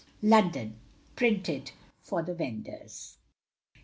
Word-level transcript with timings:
London: 0.23 0.77
Printed 1.15 1.73
for 2.01 2.23
the 2.23 2.33
Vendors. 2.33 3.19